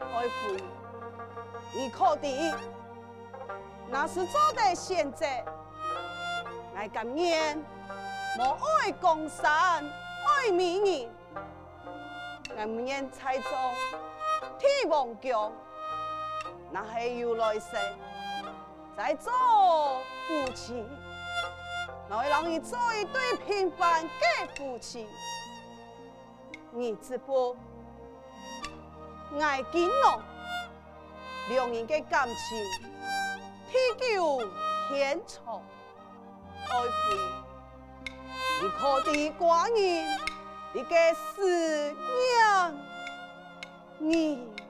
[0.00, 0.62] 爱妃，
[1.74, 2.54] 你可的
[3.88, 5.44] 那是做得现在，
[6.74, 7.62] 我甘愿
[8.38, 11.10] 莫爱江山爱美人，
[12.56, 13.50] 我不愿再做
[14.58, 15.52] 天王宫，
[16.70, 17.78] 那还有来生
[18.96, 19.32] 再做
[20.26, 20.84] 夫妻。
[22.10, 24.08] 我会让你做一对平凡的
[24.54, 25.06] 夫妻，
[26.70, 27.56] 你只不
[29.40, 30.20] 爱金龙，
[31.48, 32.58] 两人的感情
[33.70, 34.42] 地久
[34.88, 35.62] 天长。
[36.68, 38.10] 爱妃，
[38.62, 40.06] 你可的寡人，
[40.72, 42.74] 你的思念
[43.98, 44.61] 你。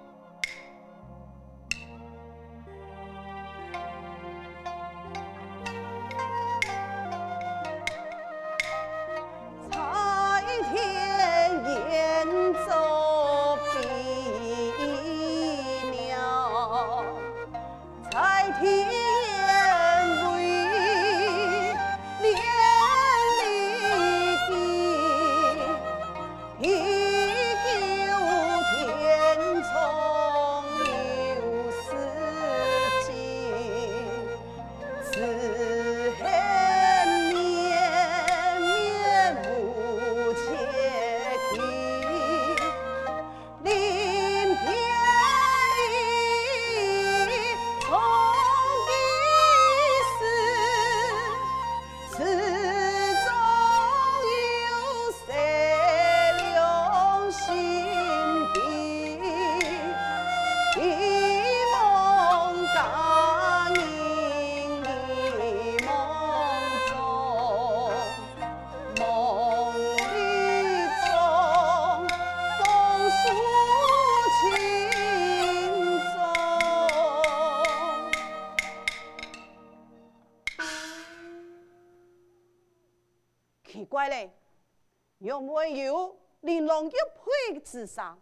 [87.73, 88.21] 佩之上，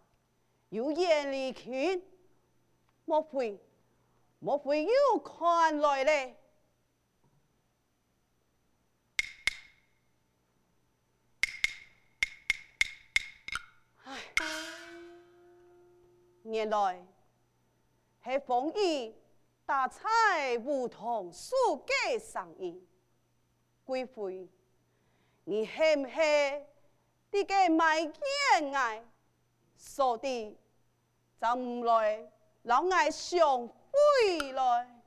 [0.69, 2.01] 有艳丽裙？
[3.03, 3.59] 莫非
[4.39, 6.37] 莫非又看来嘞？
[14.05, 14.17] 唉，
[16.43, 17.05] 原来
[18.23, 19.13] 系凤仪
[19.65, 21.53] 大彩梧桐树
[21.85, 22.87] 嘅声音，
[23.83, 24.47] 贵妃，
[25.43, 26.65] 你系唔系？
[27.33, 29.05] 你个卖见爱，
[29.81, 30.55] 说的
[31.41, 35.00] 就唔来，老爱上回来。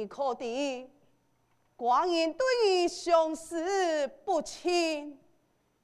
[0.00, 0.44] 你可知
[1.76, 5.20] 寡人对你相思不尽，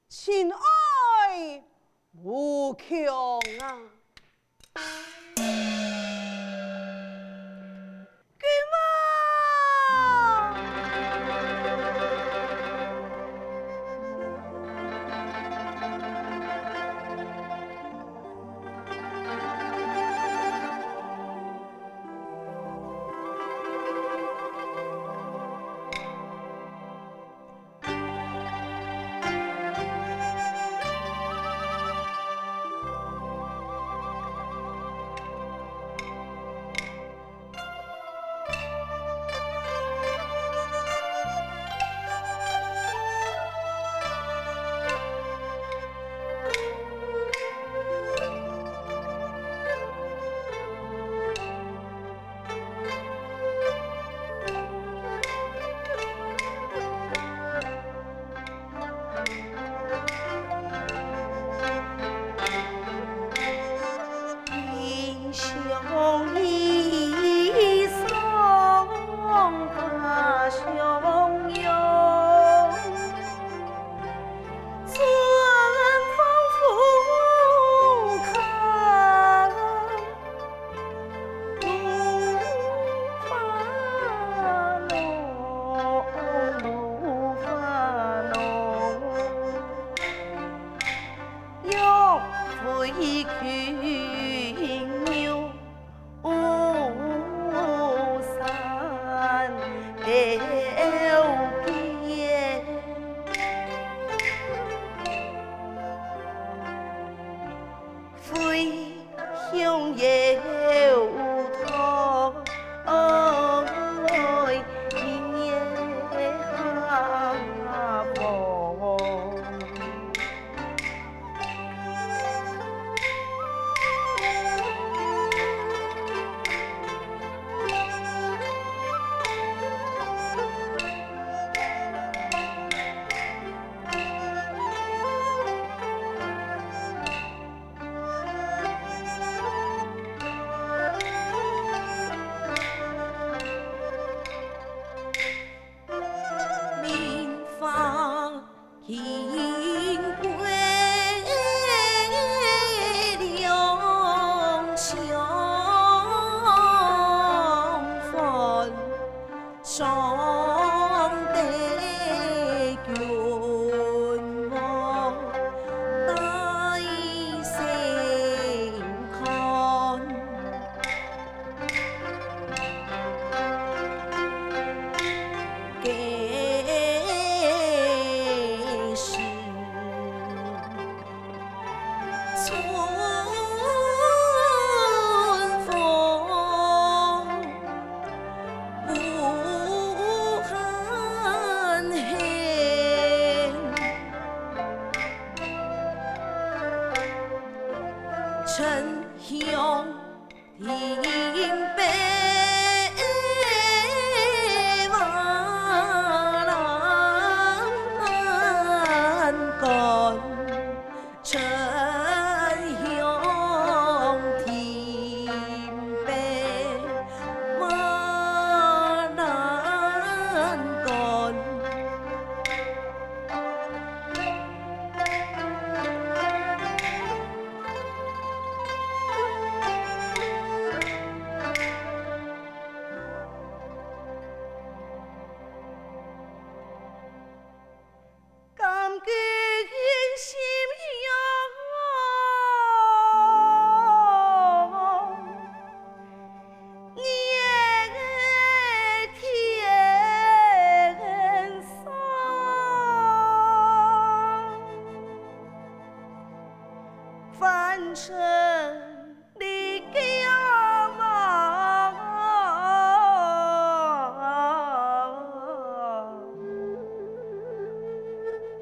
[0.09, 1.63] 情爱
[2.23, 3.39] 无穷
[4.73, 4.81] 啊！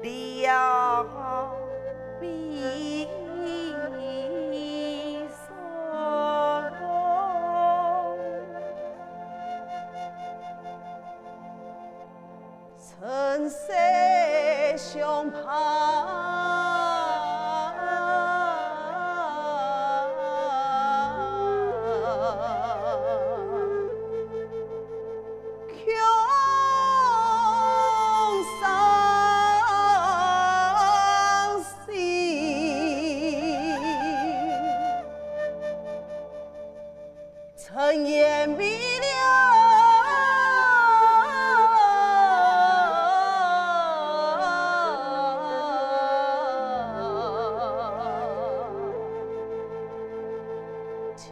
[0.06, 2.85] 相盼。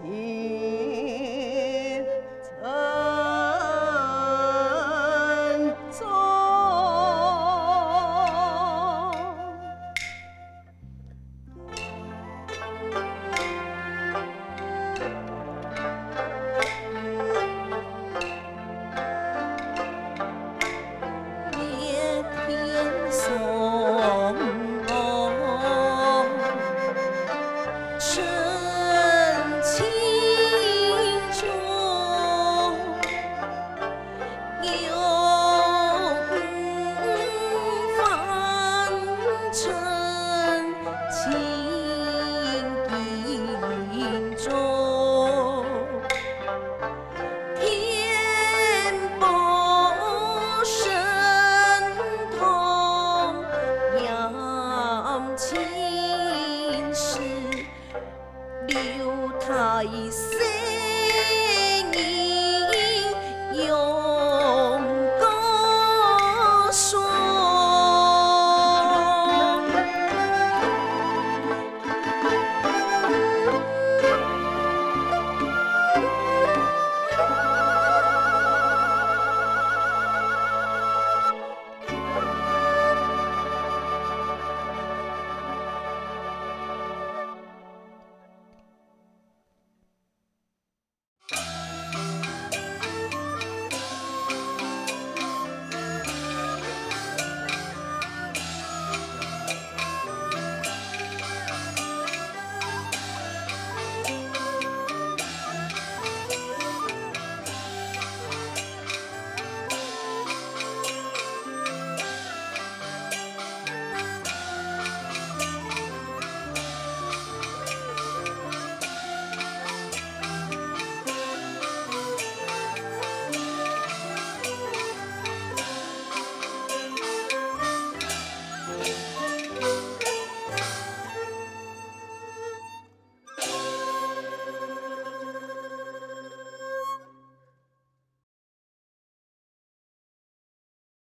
[0.03, 0.34] 情